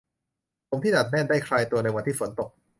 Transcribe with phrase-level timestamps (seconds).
[0.69, 2.49] ผมที่ดัดแน่นได้คลายตัวในวันที่ฝนตก